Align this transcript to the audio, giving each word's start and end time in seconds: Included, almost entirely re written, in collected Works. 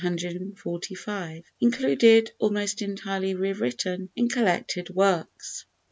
Included, 1.59 2.31
almost 2.39 2.81
entirely 2.81 3.35
re 3.35 3.53
written, 3.53 4.09
in 4.15 4.29
collected 4.29 4.89
Works. 4.89 5.67